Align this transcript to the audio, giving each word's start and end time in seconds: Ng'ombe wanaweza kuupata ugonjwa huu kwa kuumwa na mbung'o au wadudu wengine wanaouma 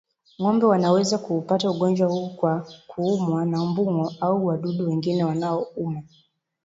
Ng'ombe 0.39 0.65
wanaweza 0.67 1.17
kuupata 1.17 1.69
ugonjwa 1.69 2.07
huu 2.09 2.29
kwa 2.29 2.67
kuumwa 2.87 3.45
na 3.45 3.65
mbung'o 3.65 4.13
au 4.21 4.45
wadudu 4.45 4.87
wengine 4.89 5.23
wanaouma 5.23 6.03